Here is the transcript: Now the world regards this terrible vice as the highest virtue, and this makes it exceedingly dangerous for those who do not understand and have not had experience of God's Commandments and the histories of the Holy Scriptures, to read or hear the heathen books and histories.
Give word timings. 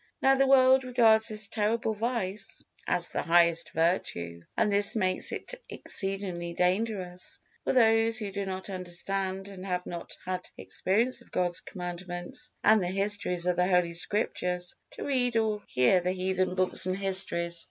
Now 0.19 0.33
the 0.33 0.47
world 0.47 0.83
regards 0.83 1.27
this 1.27 1.47
terrible 1.47 1.93
vice 1.93 2.63
as 2.87 3.09
the 3.09 3.21
highest 3.21 3.69
virtue, 3.69 4.41
and 4.57 4.71
this 4.71 4.95
makes 4.95 5.31
it 5.31 5.53
exceedingly 5.69 6.53
dangerous 6.55 7.39
for 7.63 7.73
those 7.73 8.17
who 8.17 8.31
do 8.31 8.47
not 8.47 8.67
understand 8.71 9.47
and 9.47 9.63
have 9.63 9.85
not 9.85 10.17
had 10.25 10.49
experience 10.57 11.21
of 11.21 11.29
God's 11.31 11.61
Commandments 11.61 12.51
and 12.63 12.81
the 12.81 12.87
histories 12.87 13.45
of 13.45 13.57
the 13.57 13.67
Holy 13.67 13.93
Scriptures, 13.93 14.75
to 14.93 15.03
read 15.03 15.37
or 15.37 15.61
hear 15.67 15.99
the 15.99 16.13
heathen 16.13 16.55
books 16.55 16.87
and 16.87 16.97
histories. 16.97 17.59